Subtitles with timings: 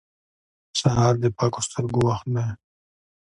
[0.79, 2.47] سهار د پاکو سترګو وخت دی.